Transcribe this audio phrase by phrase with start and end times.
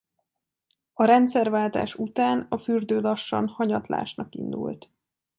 [0.93, 4.89] A rendszerváltás után a fürdő lassan hanyatlásnak indult.